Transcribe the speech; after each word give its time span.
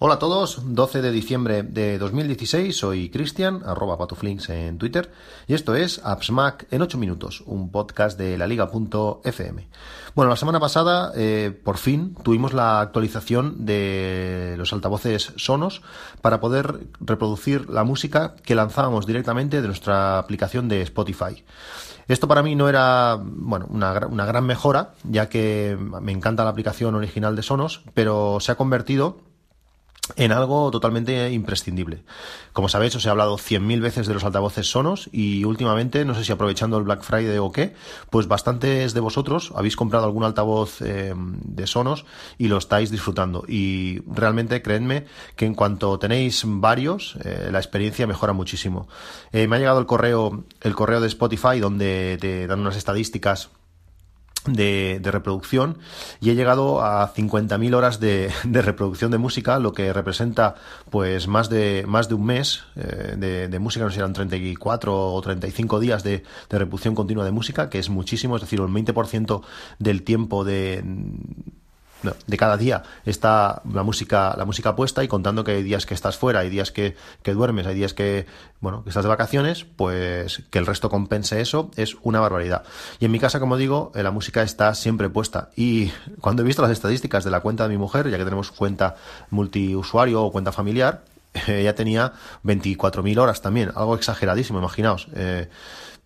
Hola 0.00 0.14
a 0.14 0.18
todos, 0.20 0.60
12 0.62 1.02
de 1.02 1.10
diciembre 1.10 1.64
de 1.64 1.98
2016, 1.98 2.76
soy 2.76 3.10
Cristian, 3.10 3.62
arroba 3.66 3.98
patuflinks 3.98 4.48
en 4.48 4.78
Twitter, 4.78 5.10
y 5.48 5.54
esto 5.54 5.74
es 5.74 6.00
AppsMac 6.04 6.68
en 6.70 6.82
8 6.82 6.98
minutos, 6.98 7.42
un 7.46 7.72
podcast 7.72 8.16
de 8.16 8.38
la 8.38 8.46
liga.fm. 8.46 9.68
Bueno, 10.14 10.30
la 10.30 10.36
semana 10.36 10.60
pasada, 10.60 11.10
eh, 11.16 11.50
por 11.64 11.78
fin, 11.78 12.14
tuvimos 12.22 12.52
la 12.52 12.80
actualización 12.80 13.66
de 13.66 14.54
los 14.56 14.72
altavoces 14.72 15.32
Sonos 15.34 15.82
para 16.22 16.38
poder 16.38 16.78
reproducir 17.00 17.68
la 17.68 17.82
música 17.82 18.36
que 18.44 18.54
lanzábamos 18.54 19.04
directamente 19.04 19.60
de 19.60 19.66
nuestra 19.66 20.20
aplicación 20.20 20.68
de 20.68 20.82
Spotify. 20.82 21.42
Esto 22.06 22.28
para 22.28 22.44
mí 22.44 22.54
no 22.54 22.68
era, 22.68 23.18
bueno, 23.20 23.66
una, 23.68 24.06
una 24.06 24.26
gran 24.26 24.46
mejora, 24.46 24.92
ya 25.02 25.28
que 25.28 25.76
me 26.00 26.12
encanta 26.12 26.44
la 26.44 26.50
aplicación 26.50 26.94
original 26.94 27.34
de 27.34 27.42
Sonos, 27.42 27.82
pero 27.94 28.38
se 28.38 28.52
ha 28.52 28.54
convertido 28.54 29.27
en 30.16 30.32
algo 30.32 30.70
totalmente 30.70 31.30
imprescindible. 31.30 32.02
Como 32.52 32.68
sabéis, 32.68 32.96
os 32.96 33.06
he 33.06 33.10
hablado 33.10 33.38
cien 33.38 33.66
mil 33.66 33.80
veces 33.80 34.06
de 34.06 34.14
los 34.14 34.24
altavoces 34.24 34.70
Sonos 34.70 35.08
y 35.12 35.44
últimamente, 35.44 36.04
no 36.04 36.14
sé 36.14 36.24
si 36.24 36.32
aprovechando 36.32 36.78
el 36.78 36.84
Black 36.84 37.02
Friday 37.02 37.38
o 37.38 37.52
qué, 37.52 37.74
pues 38.10 38.26
bastantes 38.26 38.94
de 38.94 39.00
vosotros 39.00 39.52
habéis 39.54 39.76
comprado 39.76 40.06
algún 40.06 40.24
altavoz 40.24 40.80
eh, 40.82 41.14
de 41.16 41.66
Sonos 41.66 42.04
y 42.38 42.48
lo 42.48 42.58
estáis 42.58 42.90
disfrutando. 42.90 43.44
Y 43.46 44.00
realmente, 44.06 44.62
creedme 44.62 45.06
que 45.36 45.46
en 45.46 45.54
cuanto 45.54 45.98
tenéis 45.98 46.42
varios, 46.46 47.16
eh, 47.24 47.48
la 47.50 47.58
experiencia 47.58 48.06
mejora 48.06 48.32
muchísimo. 48.32 48.88
Eh, 49.32 49.46
me 49.46 49.56
ha 49.56 49.58
llegado 49.58 49.80
el 49.80 49.86
correo, 49.86 50.44
el 50.60 50.74
correo 50.74 51.00
de 51.00 51.08
Spotify 51.08 51.60
donde 51.60 52.18
te 52.20 52.46
dan 52.46 52.60
unas 52.60 52.76
estadísticas 52.76 53.50
de, 54.52 55.00
reproducción 55.04 55.78
y 56.20 56.30
he 56.30 56.34
llegado 56.34 56.82
a 56.82 57.12
50.000 57.14 57.74
horas 57.74 58.00
de, 58.00 58.30
reproducción 58.44 59.10
de 59.10 59.18
música, 59.18 59.58
lo 59.58 59.72
que 59.72 59.92
representa 59.92 60.54
pues 60.90 61.28
más 61.28 61.48
de, 61.48 61.84
más 61.86 62.08
de 62.08 62.14
un 62.14 62.26
mes 62.26 62.64
eh, 62.76 63.48
de, 63.50 63.58
música, 63.58 63.84
no 63.84 63.90
sé, 63.90 63.98
eran 63.98 64.12
34 64.12 65.12
o 65.14 65.20
35 65.20 65.80
días 65.80 66.02
de, 66.02 66.22
de 66.48 66.58
reproducción 66.58 66.94
continua 66.94 67.24
de 67.24 67.32
música, 67.32 67.68
que 67.68 67.78
es 67.78 67.88
muchísimo, 67.88 68.36
es 68.36 68.42
decir, 68.42 68.60
el 68.60 68.66
20% 68.66 69.42
del 69.78 70.02
tiempo 70.02 70.44
de 70.44 70.82
de 72.02 72.36
cada 72.36 72.56
día 72.56 72.82
está 73.04 73.62
la 73.72 73.82
música, 73.82 74.34
la 74.36 74.44
música 74.44 74.76
puesta 74.76 75.02
y 75.02 75.08
contando 75.08 75.44
que 75.44 75.52
hay 75.52 75.62
días 75.62 75.86
que 75.86 75.94
estás 75.94 76.16
fuera, 76.16 76.40
hay 76.40 76.48
días 76.48 76.70
que, 76.70 76.96
que, 77.22 77.32
duermes, 77.32 77.66
hay 77.66 77.74
días 77.74 77.94
que, 77.94 78.26
bueno, 78.60 78.84
que 78.84 78.90
estás 78.90 79.04
de 79.04 79.08
vacaciones, 79.08 79.64
pues 79.64 80.42
que 80.50 80.58
el 80.58 80.66
resto 80.66 80.90
compense 80.90 81.40
eso 81.40 81.70
es 81.76 81.96
una 82.02 82.20
barbaridad. 82.20 82.62
Y 83.00 83.06
en 83.06 83.10
mi 83.10 83.18
casa, 83.18 83.40
como 83.40 83.56
digo, 83.56 83.92
eh, 83.94 84.02
la 84.02 84.10
música 84.10 84.42
está 84.42 84.74
siempre 84.74 85.08
puesta. 85.08 85.50
Y 85.56 85.90
cuando 86.20 86.42
he 86.42 86.44
visto 86.44 86.62
las 86.62 86.70
estadísticas 86.70 87.24
de 87.24 87.30
la 87.30 87.40
cuenta 87.40 87.64
de 87.64 87.70
mi 87.70 87.78
mujer, 87.78 88.08
ya 88.08 88.18
que 88.18 88.24
tenemos 88.24 88.50
cuenta 88.52 88.96
multiusuario 89.30 90.22
o 90.22 90.32
cuenta 90.32 90.52
familiar, 90.52 91.02
ella 91.46 91.74
tenía 91.74 92.12
24.000 92.44 93.18
horas 93.18 93.42
también, 93.42 93.72
algo 93.74 93.94
exageradísimo, 93.94 94.58
imaginaos. 94.58 95.08
Eh, 95.14 95.48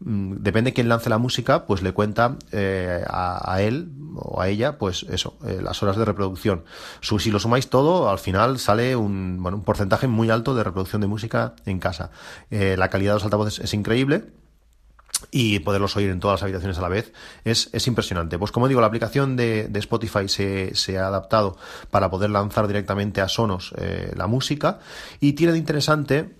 depende 0.04 0.70
de 0.70 0.74
quién 0.74 0.88
lance 0.88 1.10
la 1.10 1.18
música, 1.18 1.66
pues 1.66 1.82
le 1.82 1.92
cuenta 1.92 2.36
eh, 2.50 3.04
a, 3.08 3.60
él 3.60 3.90
o 4.16 4.40
a 4.40 4.48
ella, 4.48 4.78
pues 4.78 5.04
eso, 5.10 5.36
eh, 5.46 5.60
las 5.62 5.82
horas 5.82 5.96
de 5.96 6.04
reproducción. 6.04 6.64
si 7.00 7.30
lo 7.30 7.38
sumáis 7.38 7.68
todo, 7.68 8.10
al 8.10 8.18
final 8.18 8.58
sale 8.58 8.96
un, 8.96 9.42
bueno, 9.42 9.58
un 9.58 9.64
porcentaje 9.64 10.08
muy 10.08 10.30
alto 10.30 10.54
de 10.54 10.64
reproducción 10.64 11.00
de 11.00 11.06
música 11.06 11.54
en 11.66 11.78
casa. 11.78 12.10
la 12.50 12.88
calidad 12.88 13.12
de 13.12 13.16
los 13.16 13.24
altavoces 13.24 13.60
es 13.60 13.74
increíble 13.74 14.24
y 15.30 15.60
poderlos 15.60 15.96
oír 15.96 16.10
en 16.10 16.20
todas 16.20 16.40
las 16.40 16.42
habitaciones 16.42 16.78
a 16.78 16.82
la 16.82 16.88
vez 16.88 17.12
es, 17.44 17.70
es 17.72 17.86
impresionante. 17.86 18.38
Pues 18.38 18.50
como 18.50 18.68
digo, 18.68 18.80
la 18.80 18.86
aplicación 18.86 19.36
de, 19.36 19.70
Spotify 19.74 20.28
se, 20.28 20.74
se, 20.74 20.98
ha 20.98 21.06
adaptado 21.06 21.56
para 21.90 22.10
poder 22.10 22.30
lanzar 22.30 22.66
directamente 22.66 23.20
a 23.20 23.28
Sonos 23.28 23.72
eh, 23.76 24.12
la 24.16 24.26
música 24.26 24.80
y 25.20 25.34
tiene 25.34 25.52
de 25.52 25.58
interesante 25.58 26.34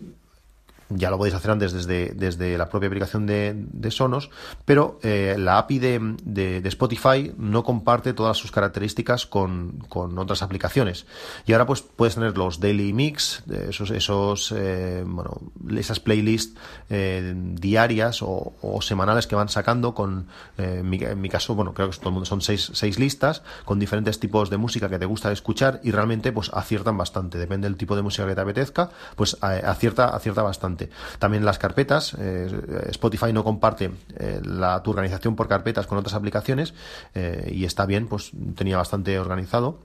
ya 0.96 1.10
lo 1.10 1.18
podéis 1.18 1.34
hacer 1.34 1.50
antes 1.50 1.72
desde, 1.72 2.12
desde 2.14 2.56
la 2.58 2.68
propia 2.68 2.88
aplicación 2.88 3.26
de, 3.26 3.54
de 3.56 3.90
Sonos, 3.90 4.30
pero 4.64 4.98
eh, 5.02 5.36
la 5.38 5.58
API 5.58 5.78
de, 5.78 6.16
de, 6.24 6.68
Spotify 6.68 7.32
no 7.36 7.64
comparte 7.64 8.12
todas 8.12 8.36
sus 8.36 8.50
características 8.50 9.26
con, 9.26 9.84
con, 9.88 10.18
otras 10.18 10.42
aplicaciones. 10.42 11.06
Y 11.46 11.52
ahora 11.52 11.66
pues 11.66 11.82
puedes 11.82 12.14
tener 12.14 12.36
los 12.36 12.60
daily 12.60 12.92
mix, 12.92 13.42
esos, 13.68 13.90
esos 13.90 14.52
eh, 14.56 15.04
bueno, 15.06 15.40
esas 15.76 16.00
playlists 16.00 16.58
eh, 16.90 17.34
diarias 17.36 18.20
o, 18.22 18.52
semanales 18.80 19.26
que 19.26 19.34
van 19.34 19.48
sacando 19.48 19.94
con, 19.94 20.26
eh, 20.58 20.78
en 20.80 20.88
mi, 20.88 20.98
en, 20.98 21.20
mi, 21.20 21.28
caso, 21.28 21.54
bueno, 21.54 21.74
creo 21.74 21.90
que 21.90 21.96
todo 21.96 22.08
el 22.08 22.14
mundo 22.14 22.26
son 22.26 22.40
seis, 22.40 22.70
seis 22.74 22.98
listas 22.98 23.42
con 23.64 23.78
diferentes 23.78 24.18
tipos 24.18 24.50
de 24.50 24.56
música 24.56 24.88
que 24.88 24.98
te 24.98 25.06
gusta 25.06 25.30
escuchar 25.32 25.80
y 25.82 25.90
realmente 25.90 26.32
pues 26.32 26.50
aciertan 26.52 26.96
bastante. 26.96 27.38
Depende 27.38 27.68
del 27.68 27.76
tipo 27.76 27.96
de 27.96 28.02
música 28.02 28.26
que 28.26 28.34
te 28.34 28.40
apetezca, 28.40 28.90
pues 29.16 29.36
acierta, 29.40 30.08
acierta 30.08 30.42
bastante. 30.42 30.81
También 31.18 31.44
las 31.44 31.58
carpetas, 31.58 32.14
eh, 32.18 32.50
Spotify 32.90 33.32
no 33.32 33.44
comparte 33.44 33.90
eh, 34.16 34.40
la, 34.44 34.82
tu 34.82 34.90
organización 34.90 35.36
por 35.36 35.48
carpetas 35.48 35.86
con 35.86 35.98
otras 35.98 36.14
aplicaciones 36.14 36.74
eh, 37.14 37.50
y 37.54 37.64
está 37.64 37.86
bien, 37.86 38.08
pues 38.08 38.32
tenía 38.56 38.76
bastante 38.76 39.18
organizado. 39.18 39.78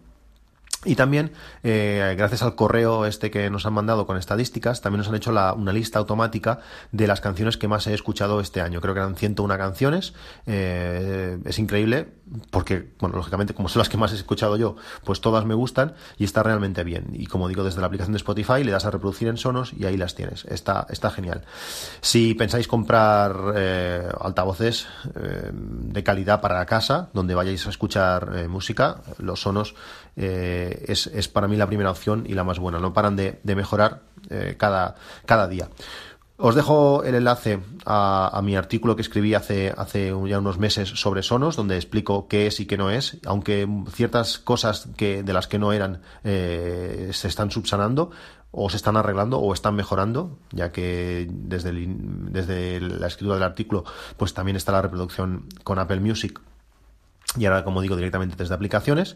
Y 0.88 0.96
también, 0.96 1.32
eh, 1.64 2.16
gracias 2.18 2.44
al 2.44 2.56
correo 2.56 3.06
este 3.06 3.30
que 3.30 3.50
nos 3.50 3.66
han 3.66 3.74
mandado 3.74 4.08
con 4.08 4.18
estadísticas, 4.18 4.80
también 4.80 5.00
nos 5.00 5.10
han 5.10 5.16
hecho 5.16 5.34
la, 5.34 5.52
una 5.52 5.74
lista 5.74 6.00
automática 6.00 6.60
de 6.94 7.08
las 7.08 7.20
canciones 7.20 7.58
que 7.58 7.68
más 7.68 7.86
he 7.88 7.94
escuchado 7.94 8.40
este 8.40 8.62
año. 8.62 8.80
Creo 8.80 8.94
que 8.94 9.02
eran 9.02 9.18
101 9.18 9.58
canciones. 9.58 10.14
Eh, 10.46 11.40
es 11.44 11.60
increíble 11.60 12.08
porque, 12.52 12.92
bueno, 13.00 13.18
lógicamente, 13.18 13.54
como 13.54 13.70
son 13.70 13.80
las 13.80 13.90
que 13.90 13.98
más 13.98 14.12
he 14.12 14.16
escuchado 14.16 14.58
yo, 14.58 14.76
pues 15.04 15.22
todas 15.22 15.46
me 15.46 15.54
gustan 15.56 15.94
y 16.18 16.24
está 16.24 16.42
realmente 16.44 16.84
bien. 16.84 17.08
Y 17.14 17.28
como 17.28 17.48
digo, 17.48 17.64
desde 17.64 17.82
la 17.82 17.88
aplicación 17.88 18.14
de 18.14 18.18
Spotify 18.18 18.64
le 18.64 18.72
das 18.72 18.86
a 18.86 18.92
reproducir 18.92 19.28
en 19.28 19.38
Sonos 19.38 19.74
y 19.74 19.86
ahí 19.86 19.98
las 19.98 20.16
tienes. 20.16 20.46
Está, 20.46 20.88
está 20.90 21.10
genial. 21.10 21.44
Si 22.02 22.34
pensáis 22.34 22.68
comprar 22.68 23.36
eh, 23.56 24.08
altavoces 24.20 24.88
eh, 25.16 25.52
de 25.52 26.04
calidad 26.04 26.42
para 26.42 26.56
la 26.56 26.66
casa, 26.66 27.10
donde 27.14 27.36
vayáis 27.36 27.66
a 27.68 27.70
escuchar 27.70 28.32
eh, 28.36 28.48
música, 28.48 29.02
los 29.20 29.42
Sonos 29.42 29.76
es, 30.86 31.08
es, 31.08 31.28
para 31.28 31.48
mí 31.48 31.58
la 31.58 31.68
primera 31.68 31.92
opción 31.92 32.26
y 32.28 32.34
la 32.34 32.44
más 32.44 32.60
buena. 32.60 32.80
No 32.80 32.94
paran 32.94 33.16
de, 33.16 33.40
de 33.44 33.56
mejorar 33.56 34.02
eh, 34.30 34.56
cada, 34.58 34.96
cada 35.26 35.48
día. 35.48 35.70
Os 36.40 36.54
dejo 36.54 37.04
el 37.04 37.16
enlace 37.16 37.60
a, 37.84 38.30
a, 38.32 38.42
mi 38.44 38.56
artículo 38.56 38.96
que 38.96 39.02
escribí 39.02 39.34
hace, 39.34 39.74
hace 39.76 40.14
ya 40.28 40.38
unos 40.38 40.60
meses 40.60 40.88
sobre 40.90 41.24
Sonos, 41.24 41.56
donde 41.56 41.78
explico 41.78 42.28
qué 42.28 42.46
es 42.46 42.60
y 42.60 42.68
qué 42.68 42.78
no 42.78 42.92
es, 42.92 43.18
aunque 43.26 43.68
ciertas 43.92 44.38
cosas 44.38 44.88
que, 44.98 45.24
de 45.24 45.34
las 45.34 45.48
que 45.48 45.58
no 45.58 45.74
eran 45.74 46.02
eh, 46.24 47.10
se 47.12 47.28
están 47.28 47.50
subsanando 47.50 48.12
o 48.52 48.70
se 48.70 48.78
están 48.78 48.98
arreglando 48.98 49.40
o 49.40 49.52
están 49.52 49.76
mejorando, 49.76 50.38
ya 50.52 50.72
que 50.72 51.28
desde, 51.28 51.70
el, 51.70 52.32
desde 52.32 52.82
la 52.82 53.08
escritura 53.08 53.36
del 53.36 53.44
artículo 53.44 53.84
pues 54.16 54.36
también 54.36 54.58
está 54.58 54.72
la 54.72 54.84
reproducción 54.84 55.48
con 55.64 55.80
Apple 55.80 56.02
Music 56.02 56.40
y 57.36 57.46
ahora, 57.46 57.64
como 57.64 57.82
digo, 57.82 57.96
directamente 57.96 58.36
desde 58.38 58.56
aplicaciones, 58.56 59.16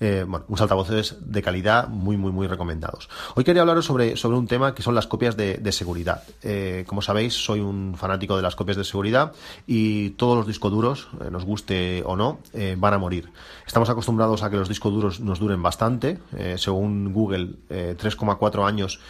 eh, 0.00 0.24
bueno, 0.26 0.44
unos 0.48 0.60
altavoces 0.60 1.16
de 1.20 1.42
calidad 1.42 1.88
muy, 1.88 2.16
muy, 2.16 2.32
muy 2.32 2.46
recomendados. 2.46 3.08
Hoy 3.34 3.44
quería 3.44 3.62
hablaros 3.62 3.86
sobre, 3.86 4.16
sobre 4.16 4.36
un 4.36 4.46
tema 4.46 4.74
que 4.74 4.82
son 4.82 4.94
las 4.94 5.06
copias 5.06 5.36
de, 5.36 5.72
seguridad. 5.72 6.22
Eh, 6.42 6.84
como 6.86 7.00
sabéis, 7.00 7.34
soy 7.34 7.60
un 7.60 7.94
fanático 7.96 8.36
de 8.36 8.42
las 8.42 8.56
copias 8.56 8.76
de 8.76 8.84
seguridad 8.84 9.32
y 9.66 10.10
todos 10.10 10.36
los 10.36 10.46
discos 10.46 10.70
duros, 10.70 11.08
eh, 11.20 11.30
nos 11.30 11.44
guste 11.44 12.02
o 12.04 12.16
no, 12.16 12.40
eh, 12.52 12.76
van 12.78 12.94
a 12.94 12.98
morir. 12.98 13.30
Estamos 13.66 13.88
acostumbrados 13.88 14.42
a 14.42 14.50
que 14.50 14.56
los 14.56 14.68
discos 14.68 14.92
duros 14.92 15.20
nos 15.20 15.38
duren 15.38 15.62
bastante, 15.62 16.18
según 16.56 17.12
Google, 17.12 17.54
3,4 17.68 18.66
años 18.66 19.00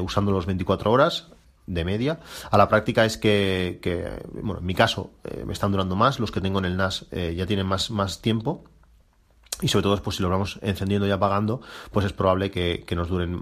usándolos 0.00 0.46
24 0.46 0.90
horas 0.90 1.28
de 1.70 1.84
media. 1.84 2.20
A 2.50 2.58
la 2.58 2.68
práctica 2.68 3.04
es 3.04 3.16
que, 3.16 3.78
que 3.82 4.22
bueno, 4.32 4.58
en 4.60 4.66
mi 4.66 4.74
caso, 4.74 5.12
eh, 5.24 5.44
me 5.46 5.52
están 5.52 5.72
durando 5.72 5.96
más, 5.96 6.18
los 6.18 6.30
que 6.30 6.40
tengo 6.40 6.58
en 6.58 6.64
el 6.64 6.76
NAS 6.76 7.06
eh, 7.12 7.34
ya 7.36 7.46
tienen 7.46 7.66
más, 7.66 7.90
más 7.90 8.20
tiempo. 8.20 8.64
Y 9.62 9.68
sobre 9.68 9.82
todo, 9.84 10.02
pues 10.02 10.16
si 10.16 10.22
lo 10.22 10.30
vamos 10.30 10.58
encendiendo 10.62 11.06
y 11.06 11.10
apagando, 11.10 11.60
pues 11.92 12.06
es 12.06 12.12
probable 12.12 12.50
que, 12.50 12.84
que 12.86 12.96
nos 12.96 13.08
duren 13.08 13.38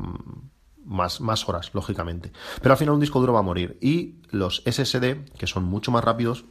más, 0.85 1.21
más 1.21 1.49
horas, 1.49 1.71
lógicamente. 1.75 2.33
Pero 2.61 2.73
al 2.73 2.79
final 2.79 2.95
un 2.95 3.01
disco 3.01 3.21
duro 3.21 3.33
va 3.33 3.39
a 3.39 3.43
morir. 3.43 3.79
Y 3.81 4.17
los 4.31 4.63
SSD, 4.67 5.31
que 5.39 5.47
son 5.47 5.65
mucho 5.65 5.91
más 5.91 6.05
rápidos, 6.05 6.45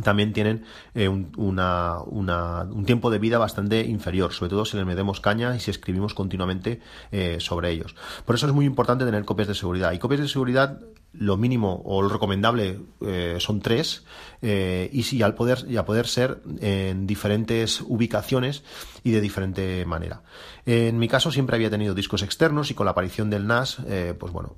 también 0.00 0.32
tienen 0.32 0.64
eh, 0.94 1.08
un, 1.08 1.32
una, 1.36 1.98
una, 2.06 2.62
un, 2.62 2.84
tiempo 2.86 3.10
de 3.10 3.18
vida 3.18 3.38
bastante 3.38 3.80
inferior, 3.82 4.32
sobre 4.32 4.50
todo 4.50 4.64
si 4.64 4.76
les 4.76 4.86
metemos 4.86 5.20
caña 5.20 5.54
y 5.54 5.60
si 5.60 5.70
escribimos 5.70 6.14
continuamente 6.14 6.80
eh, 7.10 7.36
sobre 7.40 7.70
ellos. 7.70 7.94
Por 8.24 8.34
eso 8.34 8.46
es 8.46 8.52
muy 8.52 8.64
importante 8.64 9.04
tener 9.04 9.24
copias 9.24 9.48
de 9.48 9.54
seguridad. 9.54 9.92
Y 9.92 9.98
copias 9.98 10.20
de 10.20 10.28
seguridad 10.28 10.80
lo 11.12 11.36
mínimo 11.36 11.82
o 11.84 12.00
lo 12.02 12.08
recomendable 12.08 12.80
eh, 13.02 13.36
son 13.38 13.60
tres 13.60 14.04
eh, 14.40 14.88
y 14.92 15.02
si 15.02 15.22
al 15.22 15.34
poder 15.34 15.64
y 15.68 15.76
a 15.76 15.84
poder 15.84 16.06
ser 16.06 16.42
en 16.60 17.06
diferentes 17.06 17.82
ubicaciones 17.82 18.64
y 19.04 19.10
de 19.10 19.20
diferente 19.20 19.84
manera. 19.84 20.22
En 20.64 20.98
mi 20.98 21.08
caso 21.08 21.30
siempre 21.30 21.56
había 21.56 21.70
tenido 21.70 21.94
discos 21.94 22.22
externos 22.22 22.70
y 22.70 22.74
con 22.74 22.86
la 22.86 22.92
aparición 22.92 23.28
del 23.28 23.46
NAS 23.46 23.78
eh, 23.86 24.14
pues 24.18 24.32
bueno 24.32 24.56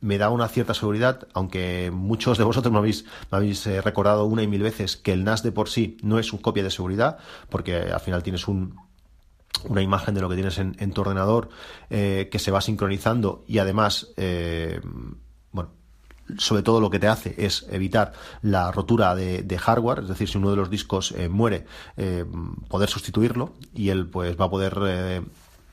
me 0.00 0.18
da 0.18 0.30
una 0.30 0.48
cierta 0.48 0.74
seguridad 0.74 1.28
aunque 1.34 1.90
muchos 1.92 2.36
de 2.36 2.44
vosotros 2.44 2.72
me 2.72 2.78
habéis, 2.78 3.04
me 3.30 3.38
habéis 3.38 3.66
recordado 3.84 4.24
una 4.24 4.42
y 4.42 4.48
mil 4.48 4.62
veces 4.62 4.96
que 4.96 5.12
el 5.12 5.24
NAS 5.24 5.42
de 5.42 5.52
por 5.52 5.68
sí 5.68 5.98
no 6.02 6.18
es 6.18 6.32
un 6.32 6.40
copia 6.40 6.64
de 6.64 6.70
seguridad 6.70 7.18
porque 7.48 7.76
al 7.76 8.00
final 8.00 8.22
tienes 8.22 8.48
un 8.48 8.76
una 9.64 9.82
imagen 9.82 10.14
de 10.14 10.22
lo 10.22 10.28
que 10.28 10.36
tienes 10.36 10.58
en, 10.58 10.92
tu 10.92 11.02
ordenador 11.02 11.50
que 11.90 12.38
se 12.38 12.50
va 12.50 12.62
sincronizando 12.62 13.44
y 13.46 13.58
además, 13.58 14.14
sobre 16.38 16.62
todo 16.62 16.80
lo 16.80 16.90
que 16.90 16.98
te 16.98 17.08
hace 17.08 17.34
es 17.38 17.66
evitar 17.70 18.12
la 18.42 18.72
rotura 18.72 19.14
de, 19.14 19.58
hardware, 19.58 20.00
es 20.00 20.08
decir, 20.08 20.28
si 20.28 20.38
uno 20.38 20.50
de 20.50 20.56
los 20.56 20.70
discos 20.70 21.12
eh, 21.12 21.28
muere, 21.28 21.66
poder 22.68 22.88
sustituirlo 22.88 23.52
y 23.74 23.90
él 23.90 24.06
pues 24.06 24.38
va 24.40 24.46
a 24.46 24.50
poder 24.50 25.24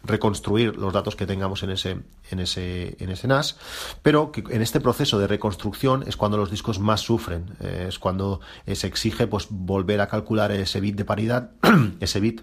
reconstruir 0.03 0.77
los 0.77 0.93
datos 0.93 1.15
que 1.15 1.25
tengamos 1.25 1.63
en 1.63 1.71
ese, 1.71 1.99
en 2.29 2.39
ese, 2.39 2.95
en 2.99 3.09
ese 3.09 3.27
NAS, 3.27 3.57
pero 4.01 4.31
que 4.31 4.43
en 4.49 4.61
este 4.61 4.79
proceso 4.79 5.19
de 5.19 5.27
reconstrucción 5.27 6.03
es 6.07 6.17
cuando 6.17 6.37
los 6.37 6.51
discos 6.51 6.79
más 6.79 7.01
sufren, 7.01 7.55
es 7.59 7.99
cuando 7.99 8.41
se 8.71 8.87
exige 8.87 9.27
pues 9.27 9.47
volver 9.49 10.01
a 10.01 10.07
calcular 10.07 10.51
ese 10.51 10.81
bit 10.81 10.95
de 10.95 11.05
paridad, 11.05 11.51
ese 11.99 12.19
bit 12.19 12.41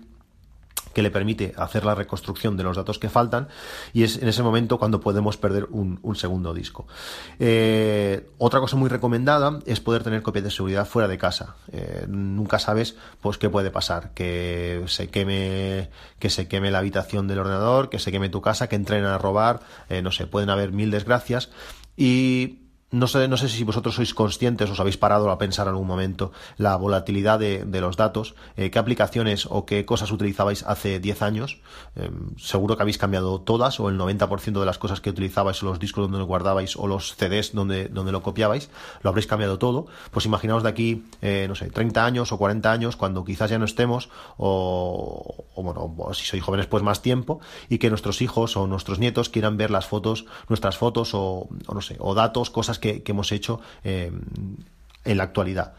que 0.94 1.02
le 1.02 1.10
permite 1.10 1.52
hacer 1.56 1.84
la 1.84 1.94
reconstrucción 1.94 2.56
de 2.56 2.62
los 2.62 2.76
datos 2.76 2.98
que 2.98 3.10
faltan 3.10 3.48
y 3.92 4.04
es 4.04 4.16
en 4.16 4.28
ese 4.28 4.42
momento 4.42 4.78
cuando 4.78 5.00
podemos 5.00 5.36
perder 5.36 5.66
un, 5.70 5.98
segundo 6.14 6.54
disco. 6.54 6.86
Eh, 7.38 8.30
otra 8.38 8.60
cosa 8.60 8.76
muy 8.76 8.88
recomendada 8.88 9.58
es 9.66 9.80
poder 9.80 10.04
tener 10.04 10.22
copias 10.22 10.44
de 10.44 10.50
seguridad 10.50 10.86
fuera 10.86 11.08
de 11.08 11.18
casa. 11.18 11.56
Eh, 11.72 12.06
nunca 12.08 12.58
sabes 12.58 12.96
pues 13.20 13.36
qué 13.36 13.50
puede 13.50 13.70
pasar, 13.70 14.14
que 14.14 14.84
se 14.86 15.08
queme 15.08 15.90
que 16.18 16.30
se 16.30 16.48
queme 16.48 16.70
la 16.70 16.78
habitación 16.78 17.26
del 17.26 17.40
ordenador, 17.40 17.90
que 17.90 17.98
se 17.98 18.12
queme 18.12 18.28
tu 18.28 18.40
casa, 18.40 18.68
que 18.68 18.76
entren 18.76 19.04
a 19.04 19.18
robar, 19.18 19.60
eh, 19.88 20.02
no 20.02 20.12
sé, 20.12 20.26
pueden 20.26 20.50
haber 20.50 20.72
mil 20.72 20.90
desgracias 20.90 21.50
y 21.96 22.63
no 22.94 23.08
sé, 23.08 23.26
no 23.26 23.36
sé 23.36 23.48
si 23.48 23.64
vosotros 23.64 23.96
sois 23.96 24.14
conscientes, 24.14 24.70
os 24.70 24.78
habéis 24.78 24.96
parado 24.96 25.30
a 25.30 25.38
pensar 25.38 25.66
en 25.66 25.74
algún 25.74 25.86
momento 25.86 26.30
la 26.56 26.76
volatilidad 26.76 27.40
de, 27.40 27.80
los 27.80 27.96
datos, 27.96 28.34
eh, 28.56 28.70
qué 28.70 28.78
aplicaciones 28.78 29.46
o 29.50 29.66
qué 29.66 29.84
cosas 29.84 30.12
utilizabais 30.12 30.62
hace 30.62 31.00
10 31.00 31.22
años. 31.22 31.58
Em, 31.96 32.30
seguro 32.38 32.76
que 32.76 32.82
habéis 32.82 32.98
cambiado 32.98 33.40
todas 33.40 33.80
o 33.80 33.88
el 33.88 33.98
90% 33.98 34.60
de 34.60 34.66
las 34.66 34.78
cosas 34.78 35.00
que 35.00 35.10
utilizabais 35.10 35.60
o 35.62 35.66
los 35.66 35.80
discos 35.80 36.04
donde 36.04 36.18
lo 36.18 36.26
guardabais 36.26 36.76
o 36.76 36.86
los 36.86 37.16
CDs 37.16 37.52
donde, 37.52 37.88
donde 37.88 38.12
lo 38.12 38.22
copiabais, 38.22 38.70
lo 39.02 39.10
habréis 39.10 39.26
cambiado 39.26 39.58
todo. 39.58 39.86
Pues 40.12 40.24
imaginaos 40.26 40.62
de 40.62 40.68
aquí, 40.68 41.04
eh, 41.20 41.46
no 41.48 41.56
sé, 41.56 41.70
30 41.70 42.04
años 42.04 42.30
o 42.30 42.38
40 42.38 42.70
años, 42.70 42.94
cuando 42.94 43.24
quizás 43.24 43.50
ya 43.50 43.58
no 43.58 43.64
estemos 43.64 44.08
o, 44.36 45.46
o 45.54 45.62
bueno, 45.62 45.94
si 46.14 46.24
sois 46.24 46.42
jóvenes 46.42 46.66
pues 46.66 46.84
más 46.84 47.02
tiempo 47.02 47.40
y 47.68 47.78
que 47.78 47.90
nuestros 47.90 48.22
hijos 48.22 48.56
o 48.56 48.68
nuestros 48.68 49.00
nietos 49.00 49.30
quieran 49.30 49.56
ver 49.56 49.72
las 49.72 49.86
fotos, 49.86 50.26
nuestras 50.48 50.76
fotos 50.76 51.12
o, 51.14 51.48
o 51.66 51.74
no 51.74 51.80
sé, 51.80 51.96
o 51.98 52.14
datos, 52.14 52.50
cosas 52.50 52.78
que 52.78 52.83
que, 52.84 53.02
hemos 53.06 53.32
hecho 53.32 53.60
eh, 53.82 54.10
en 55.04 55.16
la 55.16 55.24
actualidad. 55.24 55.74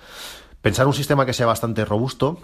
Pensar 0.62 0.88
un 0.88 0.94
sistema 0.94 1.26
que 1.26 1.34
sea 1.34 1.46
bastante 1.46 1.86
robusto, 1.86 2.40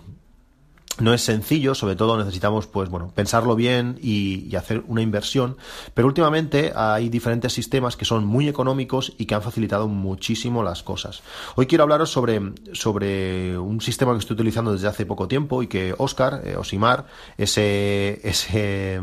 no 0.99 1.13
es 1.13 1.21
sencillo, 1.21 1.73
sobre 1.73 1.95
todo 1.95 2.17
necesitamos, 2.17 2.67
pues 2.67 2.89
bueno, 2.89 3.11
pensarlo 3.15 3.55
bien 3.55 3.97
y, 4.01 4.55
hacer 4.55 4.83
una 4.87 5.01
inversión. 5.01 5.57
Pero 5.95 6.07
últimamente 6.07 6.73
hay 6.75 7.09
diferentes 7.09 7.53
sistemas 7.53 7.95
que 7.95 8.05
son 8.05 8.25
muy 8.25 8.47
económicos 8.47 9.13
y 9.17 9.25
que 9.25 9.33
han 9.33 9.41
facilitado 9.41 9.87
muchísimo 9.87 10.61
las 10.61 10.83
cosas. 10.83 11.23
Hoy 11.55 11.65
quiero 11.65 11.83
hablaros 11.83 12.11
sobre, 12.11 12.39
sobre 12.73 13.57
un 13.57 13.81
sistema 13.81 14.11
que 14.13 14.19
estoy 14.19 14.35
utilizando 14.35 14.73
desde 14.73 14.87
hace 14.87 15.05
poco 15.07 15.27
tiempo 15.27 15.63
y 15.63 15.67
que 15.67 15.95
Oscar, 15.97 16.41
eh, 16.45 16.57
Osimar, 16.57 17.07
ese, 17.37 18.19
ese 18.23 19.01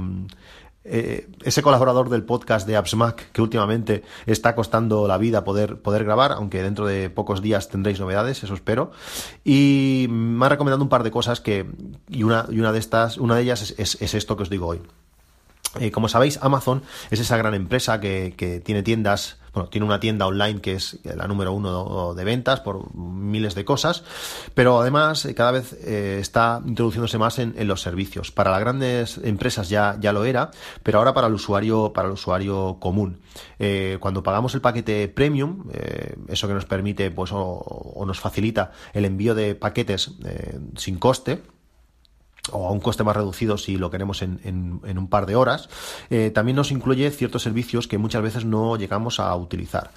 eh, 0.84 1.28
ese 1.44 1.62
colaborador 1.62 2.08
del 2.08 2.24
podcast 2.24 2.66
de 2.66 2.76
AppsMac 2.76 3.32
que 3.32 3.42
últimamente 3.42 4.02
está 4.26 4.54
costando 4.54 5.06
la 5.06 5.18
vida 5.18 5.44
poder, 5.44 5.80
poder 5.80 6.04
grabar, 6.04 6.32
aunque 6.32 6.62
dentro 6.62 6.86
de 6.86 7.10
pocos 7.10 7.42
días 7.42 7.68
tendréis 7.68 8.00
novedades, 8.00 8.42
eso 8.42 8.54
espero. 8.54 8.90
Y 9.44 10.06
me 10.08 10.46
ha 10.46 10.48
recomendado 10.48 10.82
un 10.82 10.88
par 10.88 11.02
de 11.02 11.10
cosas 11.10 11.40
que, 11.40 11.66
y 12.08 12.22
una, 12.22 12.46
y 12.50 12.60
una 12.60 12.72
de 12.72 12.78
estas, 12.78 13.18
una 13.18 13.36
de 13.36 13.42
ellas 13.42 13.74
es 13.76 14.14
esto 14.14 14.36
que 14.36 14.44
os 14.44 14.50
digo 14.50 14.66
hoy. 14.66 14.80
Eh, 15.80 15.90
como 15.90 16.08
sabéis, 16.08 16.38
Amazon 16.42 16.82
es 17.10 17.20
esa 17.20 17.36
gran 17.36 17.54
empresa 17.54 18.00
que, 18.00 18.62
tiene 18.64 18.82
tiendas, 18.82 19.38
bueno, 19.52 19.68
tiene 19.68 19.86
una 19.86 20.00
tienda 20.00 20.26
online 20.26 20.60
que 20.60 20.74
es 20.74 20.98
la 21.04 21.26
número 21.26 21.52
uno 21.52 22.14
de 22.14 22.24
ventas 22.24 22.60
por 22.60 22.94
miles 22.94 23.54
de 23.54 23.64
cosas, 23.64 24.04
pero 24.54 24.80
además 24.80 25.24
eh, 25.24 25.34
cada 25.34 25.52
vez 25.52 25.72
eh, 25.84 26.18
está 26.20 26.60
introduciéndose 26.64 27.18
más 27.18 27.38
en, 27.38 27.54
los 27.66 27.80
servicios. 27.82 28.30
Para 28.30 28.50
las 28.50 28.60
grandes 28.60 29.18
empresas 29.18 29.68
ya, 29.68 29.96
ya 30.00 30.12
lo 30.12 30.24
era, 30.24 30.50
pero 30.82 30.98
ahora 30.98 31.14
para 31.14 31.26
el 31.26 31.34
usuario, 31.34 31.92
para 31.92 32.08
el 32.08 32.14
usuario 32.14 32.78
común. 32.80 33.20
cuando 34.00 34.22
pagamos 34.22 34.54
el 34.54 34.60
paquete 34.60 35.08
premium, 35.08 35.64
eso 36.28 36.48
que 36.48 36.54
nos 36.54 36.64
permite, 36.64 37.10
pues, 37.10 37.30
o, 37.32 38.04
nos 38.06 38.18
facilita 38.18 38.72
el 38.92 39.04
envío 39.04 39.34
de 39.34 39.54
paquetes 39.54 40.12
sin 40.76 40.98
coste, 40.98 41.42
o 42.52 42.66
a 42.66 42.70
un 42.70 42.80
coste 42.80 43.04
más 43.04 43.16
reducido 43.16 43.58
si 43.58 43.76
lo 43.76 43.90
queremos 43.90 44.22
en, 44.22 44.40
en, 44.44 44.98
un 44.98 45.08
par 45.08 45.26
de 45.26 45.36
horas, 45.36 45.68
eh, 46.10 46.30
también 46.30 46.56
nos 46.56 46.70
incluye 46.70 47.10
ciertos 47.10 47.42
servicios 47.42 47.86
que 47.86 47.98
muchas 47.98 48.22
veces 48.22 48.44
no 48.44 48.76
llegamos 48.76 49.20
a 49.20 49.34
utilizar. 49.36 49.90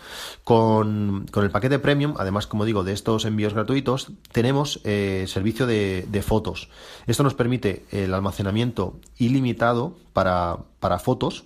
Con, 0.44 1.25
con 1.31 1.44
el 1.44 1.51
paquete 1.51 1.80
premium, 1.80 2.15
además, 2.18 2.48
como 2.48 2.65
digo, 2.65 2.83
de 2.83 2.94
estos 2.94 3.25
envíos 3.25 3.53
gratuitos, 3.53 4.12
tenemos 4.31 4.81
eh, 4.83 5.25
servicio 5.27 5.68
de, 5.68 6.06
de, 6.09 6.21
fotos. 6.21 6.69
Esto 7.07 7.24
nos 7.24 7.33
permite 7.33 7.86
el 7.92 8.13
almacenamiento 8.13 9.00
ilimitado 9.18 9.95
para, 10.13 10.57
para 10.80 11.00
fotos 11.00 11.45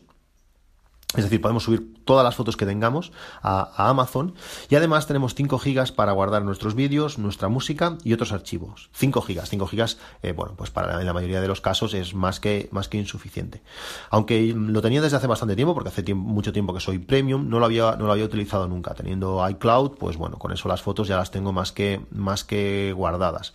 es 1.17 1.23
decir, 1.23 1.41
podemos 1.41 1.63
subir 1.63 1.95
todas 2.05 2.23
las 2.23 2.35
fotos 2.35 2.57
que 2.57 2.65
tengamos 2.65 3.11
a, 3.41 3.89
Amazon 3.89 4.33
y 4.69 4.75
además 4.75 5.07
tenemos 5.07 5.35
5 5.35 5.59
gigas 5.59 5.91
para 5.91 6.11
guardar 6.11 6.43
nuestros 6.43 6.75
vídeos, 6.75 7.17
nuestra 7.17 7.49
música 7.49 7.97
y 8.03 8.13
otros 8.13 8.31
archivos. 8.31 8.89
5 8.93 9.21
gigas. 9.21 9.49
5 9.49 9.67
gigas, 9.67 9.97
eh, 10.23 10.31
bueno, 10.31 10.53
pues 10.55 10.69
para 10.69 10.99
en 10.99 11.05
la 11.05 11.13
mayoría 11.13 11.41
de 11.41 11.47
los 11.47 11.61
casos 11.61 11.93
es 11.93 12.13
más 12.13 12.39
que, 12.39 12.69
más 12.71 12.87
que 12.87 12.97
insuficiente. 12.97 13.61
Aunque 14.09 14.53
lo 14.55 14.81
tenía 14.81 15.01
desde 15.01 15.17
hace 15.17 15.27
bastante 15.27 15.55
tiempo, 15.55 15.73
porque 15.73 15.89
hace 15.89 16.13
mucho 16.13 16.53
tiempo 16.53 16.73
que 16.73 16.79
soy 16.79 16.99
premium, 16.99 17.49
no 17.49 17.59
lo 17.59 17.65
había, 17.65 17.95
no 17.95 18.05
lo 18.05 18.11
había 18.11 18.25
utilizado 18.25 18.67
nunca. 18.67 18.93
Teniendo 18.93 19.47
iCloud, 19.49 19.91
pues 19.97 20.17
bueno, 20.17 20.37
con 20.37 20.51
eso 20.51 20.67
las 20.69 20.81
fotos 20.81 21.07
ya 21.07 21.17
las 21.17 21.31
tengo 21.31 21.51
más 21.51 21.71
que, 21.71 22.01
más 22.11 22.43
que 22.43 22.93
guardadas. 22.95 23.53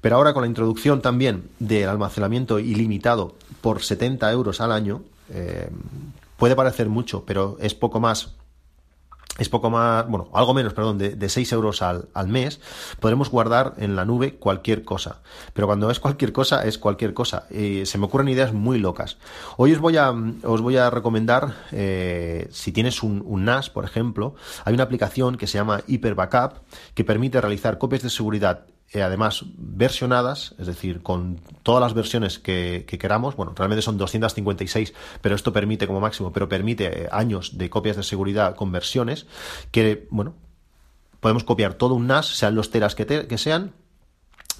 Pero 0.00 0.16
ahora 0.16 0.32
con 0.32 0.42
la 0.42 0.48
introducción 0.48 1.00
también 1.00 1.50
del 1.58 1.88
almacenamiento 1.88 2.58
ilimitado 2.58 3.34
por 3.60 3.82
70 3.82 4.30
euros 4.30 4.60
al 4.60 4.72
año, 4.72 5.02
eh, 5.30 5.68
Puede 6.38 6.56
parecer 6.56 6.88
mucho, 6.88 7.26
pero 7.26 7.58
es 7.60 7.74
poco 7.74 8.00
más 8.00 8.38
es 9.38 9.48
poco 9.48 9.70
más, 9.70 10.06
bueno, 10.08 10.28
algo 10.34 10.52
menos, 10.52 10.74
perdón, 10.74 10.98
de, 10.98 11.10
de 11.10 11.28
6 11.28 11.52
euros 11.52 11.80
al, 11.80 12.08
al, 12.12 12.26
mes, 12.26 12.60
podremos 12.98 13.30
guardar 13.30 13.74
en 13.78 13.94
la 13.94 14.04
nube 14.04 14.34
cualquier 14.34 14.82
cosa. 14.82 15.22
Pero 15.54 15.68
cuando 15.68 15.90
es 15.92 16.00
cualquier 16.00 16.32
cosa, 16.32 16.64
es 16.64 16.76
cualquier 16.76 17.14
cosa. 17.14 17.46
se 17.48 17.98
me 17.98 18.04
ocurren 18.04 18.28
ideas 18.28 18.52
muy 18.52 18.78
locas. 18.78 19.16
Hoy 19.56 19.72
os 19.72 19.78
voy 19.78 19.96
a, 19.96 20.12
os 20.42 20.60
voy 20.60 20.76
a 20.76 20.90
recomendar, 20.90 21.54
eh, 21.70 22.48
si 22.50 22.72
tienes 22.72 23.04
un, 23.04 23.22
un, 23.24 23.44
NAS, 23.44 23.70
por 23.70 23.84
ejemplo, 23.84 24.34
hay 24.64 24.74
una 24.74 24.82
aplicación 24.82 25.36
que 25.36 25.46
se 25.46 25.56
llama 25.56 25.82
Hyper 25.86 26.16
Backup 26.16 26.54
que 26.94 27.04
permite 27.04 27.40
realizar 27.40 27.78
copias 27.78 28.02
de 28.02 28.10
seguridad 28.10 28.66
eh, 28.92 29.02
además 29.02 29.44
versionadas, 29.56 30.54
es 30.58 30.66
decir, 30.66 31.02
con 31.02 31.40
todas 31.62 31.82
las 31.82 31.92
versiones 31.92 32.38
que, 32.38 32.86
queramos, 32.86 33.36
bueno, 33.36 33.52
realmente 33.54 33.82
son 33.82 33.98
256, 33.98 34.94
pero 35.20 35.34
esto 35.34 35.52
permite 35.52 35.86
como 35.86 36.00
máximo, 36.00 36.32
pero 36.32 36.48
permite 36.48 37.04
eh, 37.04 37.08
años 37.12 37.58
de 37.58 37.68
copias 37.68 37.96
de 37.96 38.02
seguridad 38.02 38.54
con 38.54 38.72
versiones, 38.72 39.26
que, 39.72 40.06
bueno, 40.10 40.34
podemos 41.20 41.44
copiar 41.44 41.74
todo 41.74 41.94
un 41.94 42.06
NAS, 42.06 42.26
sean 42.26 42.54
los 42.54 42.70
teras 42.70 42.94
que, 42.94 43.26
que 43.26 43.38
sean, 43.38 43.74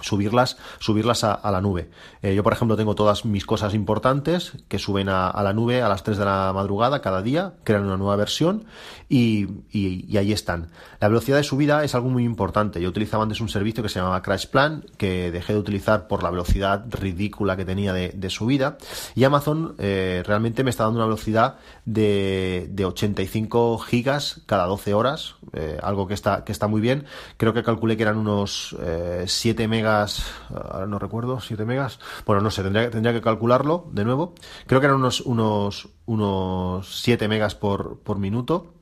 subirlas, 0.01 0.57
subirlas 0.79 1.25
a, 1.25 1.51
la 1.51 1.61
nube. 1.61 1.91
Eh, 2.23 2.35
yo, 2.35 2.43
por 2.43 2.53
ejemplo, 2.53 2.77
tengo 2.77 2.95
todas 2.95 3.25
mis 3.25 3.45
cosas 3.45 3.75
importantes 3.75 4.53
que 4.69 4.79
suben 4.79 5.09
a, 5.09 5.33
la 5.43 5.53
nube 5.53 5.83
a 5.83 5.89
las 5.89 6.03
3 6.03 6.19
de 6.19 6.25
la 6.25 6.53
madrugada 6.55 7.01
cada 7.01 7.23
día, 7.23 7.55
crean 7.65 7.85
una 7.85 7.97
nueva 7.97 8.17
versión 8.17 8.65
y, 9.09 9.47
y, 9.71 10.17
ahí 10.17 10.33
están. 10.33 10.69
La 11.01 11.09
velocidad 11.09 11.37
de 11.37 11.45
subida 11.45 11.85
es 11.85 11.95
algo 11.95 12.09
muy 12.09 12.25
importante. 12.25 12.81
Yo 12.81 12.89
utilizaba 12.89 13.23
antes 13.23 13.41
un 13.41 13.49
servicio 13.49 13.83
que 13.83 13.89
se 13.89 13.99
llamaba 13.99 14.23
Crash 14.23 14.47
Plan, 14.47 14.85
que 14.97 15.31
dejé 15.31 15.53
de 15.53 15.59
utilizar 15.59 16.09
por 16.09 16.23
la 16.23 16.31
velocidad 16.31 16.85
ridícula 16.91 17.57
que 17.57 17.65
tenía 17.65 17.93
de, 17.93 18.31
subida. 18.31 18.77
Y 19.15 19.25
Amazon 19.25 19.75
eh, 19.79 20.23
realmente 20.27 20.63
me 20.65 20.71
está 20.71 20.85
dando 20.85 20.99
una 20.99 21.07
velocidad 21.07 21.57
de, 21.87 22.69
de 22.71 22.85
85 22.85 23.79
gigas 23.79 24.43
cada 24.47 24.67
12 24.67 24.93
horas, 24.93 25.37
eh, 25.55 25.79
algo 25.83 26.07
que 26.07 26.15
está, 26.15 26.45
que 26.45 26.53
está 26.53 26.67
muy 26.67 26.83
bien. 26.83 27.07
Creo 27.39 27.55
que 27.55 27.63
calculé 27.63 27.97
que 27.97 28.03
eran 28.03 28.19
unos 28.19 28.77
7 29.25 29.67
megas 29.69 29.88
ahora 29.89 30.87
no 30.87 30.99
recuerdo, 30.99 31.41
7 31.41 31.65
megas, 31.65 32.01
bueno, 32.27 32.43
no 32.43 32.51
sé, 32.51 32.63
tendría, 32.63 33.13
que 33.13 33.21
calcularlo 33.21 33.89
de 33.93 34.05
nuevo. 34.05 34.35
Creo 34.67 34.81
que 34.81 34.87
eran 34.87 34.99
unos, 34.99 35.21
unos, 35.23 35.89
unos 36.07 37.03
7 37.03 37.29
megas 37.29 37.55
por, 37.55 37.99
por 38.01 38.19
minuto 38.19 38.75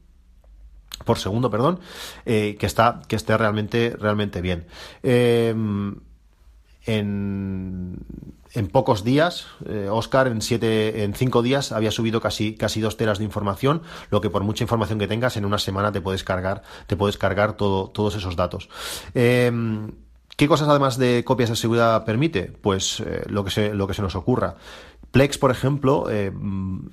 por 1.04 1.18
segundo, 1.18 1.50
perdón, 1.50 1.80
eh, 2.24 2.56
que 2.58 2.66
está 2.66 3.02
que 3.06 3.16
esté 3.16 3.36
realmente 3.36 3.94
realmente 3.98 4.40
bien. 4.40 4.66
Em, 5.02 5.96
en, 6.86 7.98
en, 8.52 8.68
pocos 8.68 9.02
días, 9.02 9.46
eh, 9.66 9.88
Oscar 9.90 10.28
en 10.28 10.40
siete, 10.40 11.02
en 11.02 11.14
cinco 11.14 11.42
días 11.42 11.72
había 11.72 11.90
subido 11.90 12.20
casi 12.20 12.54
casi 12.54 12.80
dos 12.80 12.96
teras 12.96 13.18
de 13.18 13.24
información, 13.24 13.82
lo 14.10 14.20
que 14.20 14.30
por 14.30 14.42
mucha 14.44 14.64
información 14.64 14.98
que 14.98 15.08
tengas 15.08 15.36
en 15.36 15.44
una 15.44 15.58
semana 15.58 15.92
te 15.92 16.00
puedes 16.00 16.22
cargar 16.24 16.62
te 16.86 16.96
puedes 16.96 17.18
cargar 17.18 17.56
todo, 17.56 17.88
todos 17.90 18.14
esos 18.16 18.36
datos. 18.36 18.68
¿Qué 20.36 20.48
cosas 20.48 20.68
además 20.68 20.98
de 20.98 21.24
copias 21.24 21.48
de 21.48 21.56
seguridad 21.56 22.04
permite? 22.04 22.44
Pues 22.44 23.00
eh, 23.00 23.24
lo, 23.26 23.42
que 23.42 23.50
se, 23.50 23.72
lo 23.72 23.86
que 23.86 23.94
se 23.94 24.02
nos 24.02 24.14
ocurra. 24.16 24.56
Plex, 25.10 25.38
por 25.38 25.50
ejemplo, 25.50 26.10
eh, 26.10 26.30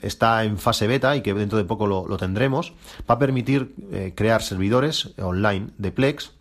está 0.02 0.46
en 0.46 0.58
fase 0.58 0.88
beta 0.88 1.14
y 1.18 1.22
que 1.22 1.34
dentro 1.34 1.58
de 1.58 1.66
poco 1.66 1.86
lo, 1.86 2.18
tendremos. 2.18 2.74
Va 3.10 3.16
a 3.16 3.20
permitir 3.20 3.76
eh, 3.92 4.14
crear 4.16 4.42
servidores 4.42 5.14
online 5.18 5.72
de 5.78 5.92
Plex 5.92 6.32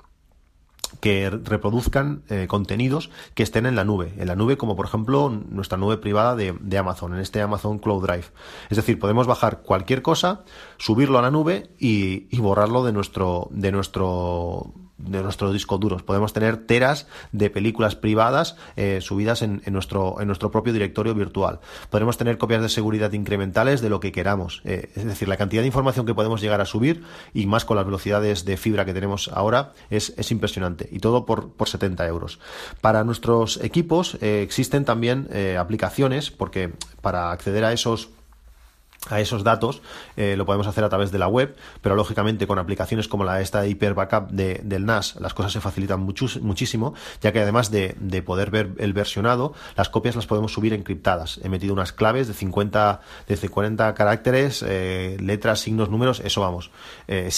que 1.00 1.30
reproduzcan 1.30 2.22
contenidos 2.46 3.10
que 3.34 3.42
estén 3.42 3.66
en 3.66 3.74
la 3.74 3.82
nube, 3.82 4.12
en 4.18 4.28
la 4.28 4.36
nube 4.36 4.56
como 4.56 4.76
por 4.76 4.86
ejemplo 4.86 5.30
nuestra 5.30 5.78
nube 5.78 5.96
privada 5.96 6.36
de, 6.36 6.54
de, 6.60 6.78
Amazon, 6.78 7.14
en 7.14 7.20
este 7.20 7.40
Amazon 7.40 7.78
Cloud 7.78 8.06
Drive. 8.06 8.26
Es 8.70 8.76
decir, 8.76 9.00
podemos 9.00 9.26
bajar 9.26 9.62
cualquier 9.62 10.02
cosa, 10.02 10.44
subirlo 10.76 11.18
a 11.18 11.22
la 11.22 11.32
nube 11.32 11.70
y, 11.80 12.28
y 12.30 12.38
borrarlo 12.38 12.84
de 12.84 12.92
nuestro, 12.92 13.48
de 13.50 13.72
nuestro 13.72 14.74
de 15.02 15.22
nuestros 15.22 15.52
discos 15.52 15.80
duros. 15.80 16.02
Podemos 16.02 16.32
tener 16.32 16.56
teras 16.56 17.06
de 17.32 17.50
películas 17.50 17.96
privadas 17.96 18.56
eh, 18.76 19.00
subidas 19.00 19.42
en, 19.42 19.62
nuestro, 19.70 20.20
en 20.20 20.26
nuestro 20.26 20.50
propio 20.50 20.72
directorio 20.72 21.14
virtual. 21.14 21.60
Podemos 21.90 22.16
tener 22.16 22.38
copias 22.38 22.62
de 22.62 22.68
seguridad 22.68 23.12
incrementales 23.12 23.80
de 23.80 23.90
lo 23.90 24.00
que 24.00 24.12
queramos. 24.12 24.62
Eh, 24.64 24.90
es 24.94 25.04
decir, 25.04 25.28
la 25.28 25.36
cantidad 25.36 25.62
de 25.62 25.66
información 25.66 26.06
que 26.06 26.14
podemos 26.14 26.40
llegar 26.40 26.60
a 26.60 26.66
subir 26.66 27.02
y 27.34 27.46
más 27.46 27.64
con 27.64 27.76
las 27.76 27.86
velocidades 27.86 28.44
de 28.44 28.56
fibra 28.56 28.84
que 28.84 28.94
tenemos 28.94 29.28
ahora 29.28 29.72
es, 29.90 30.14
es 30.16 30.30
impresionante. 30.30 30.88
Y 30.90 31.00
todo 31.00 31.26
por, 31.26 31.52
por 31.52 31.68
70 31.68 32.06
euros. 32.06 32.38
Para 32.80 33.04
nuestros 33.04 33.62
equipos 33.62 34.16
eh, 34.20 34.42
existen 34.42 34.84
también 34.84 35.28
aplicaciones 35.58 36.30
porque 36.30 36.72
para 37.00 37.30
acceder 37.30 37.64
a 37.64 37.72
esos 37.72 38.10
a 39.10 39.20
esos 39.20 39.42
datos 39.42 39.82
eh, 40.16 40.36
lo 40.36 40.46
podemos 40.46 40.66
hacer 40.66 40.84
a 40.84 40.88
través 40.88 41.10
de 41.10 41.18
la 41.18 41.26
web, 41.26 41.56
pero 41.80 41.96
lógicamente 41.96 42.46
con 42.46 42.58
aplicaciones 42.58 43.08
como 43.08 43.24
la 43.24 43.40
esta 43.40 43.66
Hyper 43.66 43.94
Backup 43.94 44.30
de, 44.30 44.60
del 44.62 44.86
NAS 44.86 45.16
las 45.20 45.34
cosas 45.34 45.52
se 45.52 45.60
facilitan 45.60 46.00
muchísimo, 46.00 46.94
ya 47.20 47.32
que 47.32 47.40
además 47.40 47.70
de, 47.70 47.96
de, 47.98 48.22
poder 48.22 48.50
ver 48.50 48.70
el 48.78 48.92
versionado, 48.92 49.54
las 49.76 49.88
copias 49.88 50.14
las 50.14 50.26
podemos 50.26 50.52
subir 50.52 50.72
encriptadas. 50.72 51.40
He 51.42 51.48
metido 51.48 51.72
unas 51.72 51.92
claves 51.92 52.28
de 52.28 52.34
50, 52.34 53.00
de 53.26 53.48
40 53.48 53.94
caracteres, 53.94 54.64
eh, 54.66 55.16
letras, 55.20 55.60
signos, 55.60 55.90
números, 55.90 56.20
eso 56.20 56.40
vamos. 56.40 56.70
Eh, 57.08 57.28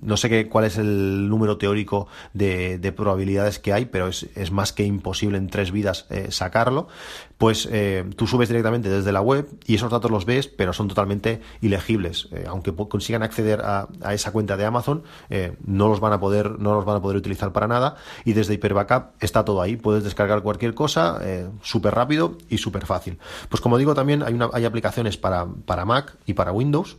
no 0.00 0.16
sé 0.16 0.28
qué, 0.28 0.48
cuál 0.48 0.64
es 0.64 0.78
el 0.78 1.28
número 1.28 1.58
teórico 1.58 2.08
de, 2.32 2.78
de 2.78 2.92
probabilidades 2.92 3.58
que 3.58 3.72
hay, 3.72 3.84
pero 3.84 4.08
es, 4.08 4.26
es, 4.34 4.50
más 4.50 4.72
que 4.72 4.84
imposible 4.84 5.38
en 5.38 5.48
tres 5.48 5.70
vidas 5.70 6.06
sacarlo. 6.30 6.88
Pues 7.38 7.68
tú 8.16 8.28
subes 8.28 8.48
directamente 8.48 8.88
desde 8.88 9.10
la 9.10 9.20
web 9.20 9.48
y 9.66 9.74
esos 9.74 9.90
datos 9.90 10.10
los 10.12 10.24
ves, 10.24 10.46
pero 10.62 10.72
son 10.72 10.86
totalmente 10.86 11.42
ilegibles. 11.60 12.28
Eh, 12.30 12.44
aunque 12.46 12.72
consigan 12.72 13.24
acceder 13.24 13.62
a, 13.64 13.88
esa 14.12 14.30
cuenta 14.30 14.56
de 14.56 14.64
Amazon, 14.64 15.02
eh, 15.28 15.56
no 15.66 15.88
los 15.88 15.98
van 15.98 16.12
a 16.12 16.20
poder, 16.20 16.60
no 16.60 16.72
los 16.72 16.84
van 16.84 16.98
a 16.98 17.02
poder 17.02 17.16
utilizar 17.16 17.52
para 17.52 17.66
nada. 17.66 17.96
Y 18.24 18.32
desde 18.32 18.54
Hyper 18.54 18.72
Backup 18.72 19.06
está 19.18 19.44
todo 19.44 19.60
ahí. 19.60 19.74
Puedes 19.74 20.04
descargar 20.04 20.40
cualquier 20.42 20.72
cosa 20.74 21.18
eh, 21.20 21.48
súper 21.64 21.96
rápido 21.96 22.38
y 22.48 22.58
súper 22.58 22.86
fácil. 22.86 23.18
Pues 23.48 23.60
como 23.60 23.76
digo, 23.76 23.92
también 23.96 24.22
hay, 24.22 24.64
aplicaciones 24.64 25.16
para, 25.16 25.48
para 25.66 25.84
Mac 25.84 26.14
y 26.26 26.34
para 26.34 26.52
Windows 26.52 26.96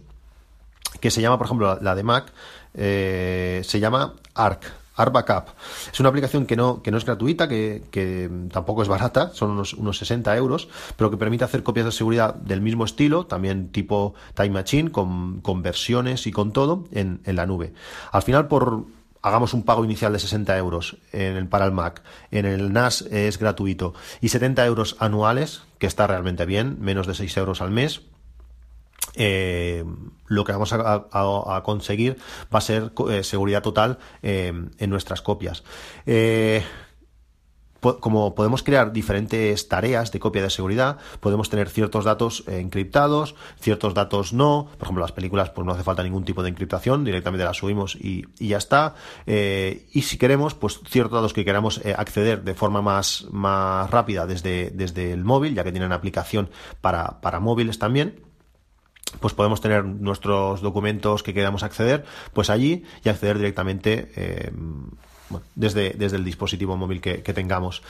que 0.99 1.09
se 1.09 1.21
llama, 1.21 1.37
por 1.37 1.47
ejemplo, 1.47 1.79
la 1.81 1.95
de 1.95 2.03
Mac, 2.03 2.33
se 2.73 3.79
llama 3.79 4.15
Arc. 4.35 4.82
Backup. 4.95 5.49
Es 5.91 5.99
una 5.99 6.09
aplicación 6.09 6.45
que 6.45 6.55
no, 6.55 6.81
que 6.81 6.91
no 6.91 6.97
es 6.97 7.05
gratuita, 7.05 7.47
que, 7.47 8.29
tampoco 8.51 8.81
es 8.81 8.87
barata, 8.87 9.31
son 9.33 9.51
unos, 9.51 9.73
unos 9.73 9.97
60 9.97 10.35
euros, 10.37 10.69
pero 10.95 11.09
que 11.09 11.17
permite 11.17 11.43
hacer 11.43 11.63
copias 11.63 11.85
de 11.85 11.91
seguridad 11.91 12.35
del 12.35 12.61
mismo 12.61 12.85
estilo, 12.85 13.25
también 13.25 13.69
tipo 13.69 14.13
Time 14.35 14.51
Machine, 14.51 14.91
con, 14.91 15.41
con 15.41 15.61
versiones 15.61 16.27
y 16.27 16.31
con 16.31 16.53
todo 16.53 16.85
en, 16.91 17.21
en 17.25 17.35
la 17.35 17.45
nube. 17.45 17.73
Al 18.11 18.21
final, 18.21 18.47
por 18.47 18.85
hagamos 19.23 19.53
un 19.53 19.63
pago 19.63 19.83
inicial 19.83 20.13
de 20.13 20.19
60 20.19 20.55
euros 20.57 20.97
en 21.11 21.37
el, 21.37 21.47
para 21.47 21.65
el 21.65 21.71
Mac, 21.71 22.03
en 22.29 22.45
el 22.45 22.73
NAS 22.73 23.01
es 23.03 23.39
gratuito, 23.39 23.93
y 24.21 24.29
70 24.29 24.65
euros 24.65 24.97
anuales, 24.99 25.63
que 25.79 25.87
está 25.87 26.05
realmente 26.05 26.45
bien, 26.45 26.77
menos 26.79 27.07
de 27.07 27.15
6 27.15 27.37
euros 27.37 27.61
al 27.61 27.71
mes, 27.71 28.01
eh, 29.15 29.83
lo 30.27 30.43
que 30.43 30.51
vamos 30.51 30.73
a, 30.73 31.61
conseguir 31.63 32.17
va 32.53 32.57
a 32.57 32.61
ser 32.61 32.91
eh, 33.09 33.23
seguridad 33.23 33.61
total 33.61 33.99
eh, 34.23 34.51
en 34.77 34.89
nuestras 34.89 35.21
copias. 35.21 35.63
como 37.99 38.33
podemos 38.33 38.63
crear 38.63 38.93
diferentes 38.93 39.67
tareas 39.67 40.11
de 40.11 40.19
copia 40.19 40.41
de 40.41 40.49
seguridad, 40.49 40.97
podemos 41.19 41.49
tener 41.49 41.69
ciertos 41.69 42.05
datos 42.05 42.45
encriptados, 42.47 43.35
ciertos 43.59 43.93
datos 43.93 44.31
no. 44.31 44.69
Por 44.77 44.87
ejemplo, 44.87 45.01
las 45.01 45.11
películas, 45.11 45.49
pues 45.49 45.67
no 45.67 45.73
hace 45.73 45.83
falta 45.83 46.01
ningún 46.01 46.23
tipo 46.23 46.41
de 46.41 46.49
encriptación, 46.49 47.03
directamente 47.03 47.43
las 47.43 47.57
subimos 47.57 47.95
y, 47.95 48.25
ya 48.39 48.57
está. 48.57 48.95
y 49.27 50.01
si 50.01 50.17
queremos, 50.17 50.55
pues 50.55 50.79
ciertos 50.87 51.17
datos 51.17 51.33
que 51.33 51.45
queramos 51.45 51.81
acceder 51.97 52.43
de 52.43 52.55
forma 52.55 52.81
más, 52.81 53.27
más 53.31 53.91
rápida 53.91 54.25
desde, 54.25 54.71
desde 54.71 55.11
el 55.11 55.25
móvil, 55.25 55.53
ya 55.53 55.63
que 55.65 55.73
tienen 55.73 55.91
aplicación 55.91 56.49
para, 56.81 57.19
para 57.21 57.41
móviles 57.41 57.77
también 57.77 58.32
pues 59.19 59.33
podemos 59.33 59.61
tener 59.61 59.85
nuestros 59.85 60.61
documentos 60.61 61.23
que 61.23 61.33
queramos 61.33 61.63
acceder, 61.63 62.05
pues 62.33 62.49
allí 62.49 62.83
y 63.03 63.09
acceder 63.09 63.37
directamente 63.37 64.11
eh, 64.15 64.51
desde, 65.55 65.91
desde 65.91 66.17
el 66.17 66.23
dispositivo 66.23 66.77
móvil 66.77 67.01
que, 67.01 67.33
tengamos. 67.33 67.81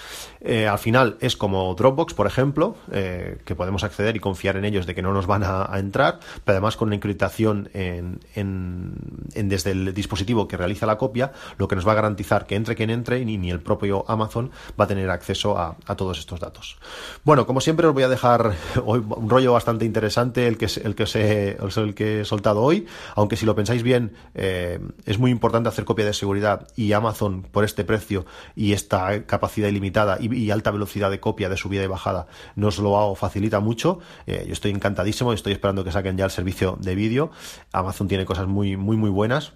Eh, 0.41 0.67
al 0.67 0.79
final 0.79 1.17
es 1.19 1.35
como 1.35 1.73
Dropbox, 1.75 2.13
por 2.13 2.27
ejemplo, 2.27 2.75
eh, 2.91 3.37
que 3.45 3.55
podemos 3.55 3.83
acceder 3.83 4.15
y 4.15 4.19
confiar 4.19 4.55
en 4.55 4.65
ellos 4.65 4.85
de 4.85 4.95
que 4.95 5.01
no 5.01 5.13
nos 5.13 5.27
van 5.27 5.43
a, 5.43 5.69
entrar, 5.73 6.19
pero 6.45 6.55
además 6.55 6.77
con 6.77 6.89
una 6.89 6.95
encriptación 6.95 7.69
en, 7.73 8.19
en, 8.35 8.93
desde 9.33 9.71
el 9.71 9.93
dispositivo 9.93 10.47
que 10.47 10.55
realiza 10.55 10.85
la 10.85 10.97
copia, 10.97 11.33
lo 11.57 11.67
que 11.67 11.75
nos 11.75 11.87
va 11.87 11.91
a 11.91 11.95
garantizar 11.95 12.45
que 12.45 12.55
entre 12.55 12.75
quien 12.75 12.89
entre 12.89 13.19
y 13.19 13.25
ni 13.25 13.49
el 13.49 13.59
propio 13.59 14.05
Amazon 14.07 14.51
va 14.79 14.85
a 14.85 14.87
tener 14.87 15.09
acceso 15.09 15.57
a, 15.57 15.75
todos 15.97 16.19
estos 16.19 16.39
datos. 16.39 16.77
Bueno, 17.23 17.45
como 17.45 17.61
siempre 17.61 17.85
os 17.85 17.93
voy 17.93 18.03
a 18.03 18.09
dejar 18.09 18.55
hoy 18.85 19.03
un 19.07 19.29
rollo 19.29 19.53
bastante 19.53 19.85
interesante 19.85 20.47
el 20.47 20.57
que, 20.57 20.67
el 20.83 20.95
que, 20.95 21.03
os 21.03 21.15
he, 21.15 21.57
el 21.59 21.93
que 21.93 22.21
he 22.21 22.25
soltado 22.25 22.61
hoy, 22.61 22.87
aunque 23.15 23.35
si 23.35 23.45
lo 23.45 23.55
pensáis 23.55 23.83
bien, 23.83 24.13
eh, 24.33 24.79
es 25.05 25.19
muy 25.19 25.31
importante 25.31 25.69
hacer 25.69 25.85
copia 25.85 26.05
de 26.05 26.13
seguridad 26.13 26.67
y 26.75 26.93
Amazon 26.93 27.22
por 27.51 27.63
este 27.63 27.83
precio 27.83 28.25
y 28.55 28.73
esta 28.73 29.25
capacidad 29.25 29.67
ilimitada 29.67 30.17
y, 30.19 30.51
alta 30.51 30.71
velocidad 30.71 31.09
de 31.09 31.19
copia 31.19 31.49
de 31.49 31.57
subida 31.57 31.83
y 31.83 31.87
bajada 31.87 32.27
nos 32.55 32.77
lo 32.79 32.97
hago, 32.97 33.15
facilita 33.15 33.59
mucho. 33.59 33.99
Eh, 34.27 34.45
yo 34.47 34.53
estoy 34.53 34.71
encantadísimo 34.71 35.31
y 35.31 35.35
estoy 35.35 35.53
esperando 35.53 35.83
que 35.83 35.91
saquen 35.91 36.17
ya 36.17 36.25
el 36.25 36.31
servicio 36.31 36.77
de 36.79 36.95
vídeo. 36.95 37.31
Amazon 37.71 38.07
tiene 38.07 38.25
cosas 38.25 38.47
muy, 38.47 38.77
muy, 38.77 38.97
muy 38.97 39.09
buenas. 39.09 39.53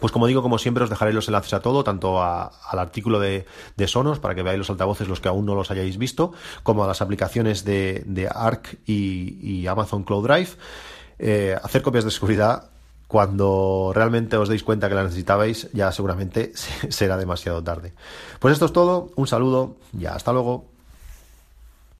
Pues 0.00 0.12
como 0.12 0.26
digo, 0.26 0.42
como 0.42 0.58
siempre, 0.58 0.84
os 0.84 0.90
dejaré 0.90 1.14
los 1.14 1.28
enlaces 1.28 1.54
a 1.54 1.60
todo, 1.60 1.82
tanto 1.82 2.22
al 2.22 2.78
artículo 2.78 3.18
de, 3.18 3.46
Sonos, 3.86 4.18
para 4.18 4.34
que 4.34 4.42
veáis 4.42 4.58
los 4.58 4.68
altavoces, 4.68 5.08
los 5.08 5.20
que 5.20 5.28
aún 5.28 5.46
no 5.46 5.54
los 5.54 5.70
hayáis 5.70 5.96
visto, 5.96 6.32
como 6.62 6.84
a 6.84 6.86
las 6.86 7.00
aplicaciones 7.00 7.64
de, 7.64 8.28
ARC 8.32 8.78
y, 8.86 9.66
Amazon 9.66 10.04
Cloud 10.04 10.26
Drive. 10.28 10.50
Eh, 11.18 11.56
hacer 11.62 11.82
copias 11.82 12.04
de 12.04 12.10
seguridad 12.10 12.70
cuando 13.08 13.90
realmente 13.94 14.36
os 14.36 14.48
deis 14.48 14.62
cuenta 14.62 14.88
que 14.88 14.94
la 14.94 15.02
necesitabais, 15.02 15.72
ya 15.72 15.90
seguramente 15.90 16.52
será 16.90 17.16
demasiado 17.16 17.64
tarde. 17.64 17.94
Pues 18.38 18.52
esto 18.52 18.66
es 18.66 18.72
todo, 18.72 19.10
un 19.16 19.26
saludo 19.26 19.76
y 19.98 20.06
hasta 20.06 20.32
luego. 20.32 20.77